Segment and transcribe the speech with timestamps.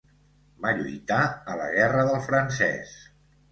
[0.63, 1.19] Va lluitar
[1.53, 2.99] a la Guerra del Francès.